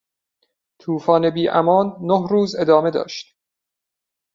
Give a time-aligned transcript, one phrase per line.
[0.79, 3.35] توفان بی امان نه روز ادامه داشت.